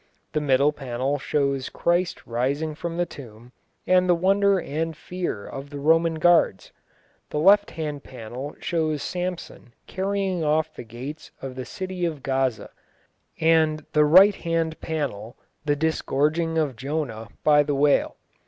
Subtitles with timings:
[0.33, 3.51] The middle panel shows Christ rising from the tomb,
[3.85, 6.71] and the wonder and fear of the Roman guards;
[7.29, 12.71] the left hand panel shows Samson carrying off the gates of the city of Gaza,
[13.39, 18.15] and the right hand panel the disgorging of Jonah by the whale.